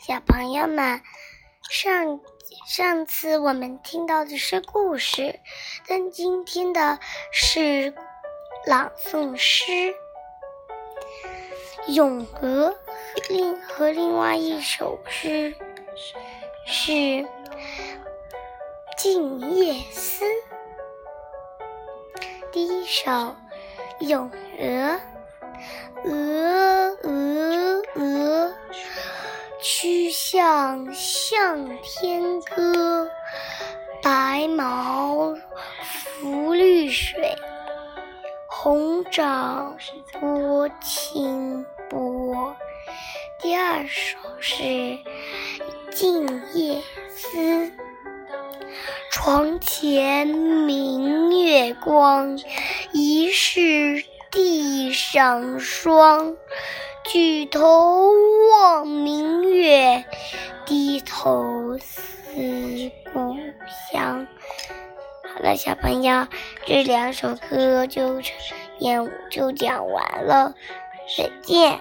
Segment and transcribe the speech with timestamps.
[0.00, 1.02] 小朋友们，
[1.68, 2.20] 上
[2.66, 5.38] 上次我们听到的是故事，
[5.86, 6.98] 但今天的
[7.30, 7.92] 是
[8.66, 9.70] 朗诵诗
[11.92, 12.70] 《咏鹅》
[13.28, 15.54] 另和另外一首诗
[16.64, 16.92] 是
[18.96, 20.24] 《静夜思》。
[22.50, 23.10] 第一首
[24.00, 24.66] 《咏鹅》，
[26.04, 26.10] 鹅
[29.62, 33.10] 曲项向天歌，
[34.02, 35.34] 白毛
[35.84, 37.36] 浮绿水，
[38.48, 39.76] 红掌
[40.18, 42.56] 拨清波。
[43.42, 44.62] 第二首是
[45.92, 46.80] 《静夜
[47.10, 47.38] 思》，
[49.10, 52.38] 床前明月光，
[52.92, 56.34] 疑是地上霜。
[57.12, 58.12] 举头
[58.52, 60.04] 望明月，
[60.64, 62.06] 低头思
[63.12, 63.36] 故
[63.90, 64.28] 乡。
[65.24, 66.28] 好了，小朋友，
[66.64, 68.22] 这两首歌就
[68.78, 70.54] 演就讲完了，
[71.18, 71.80] 再见。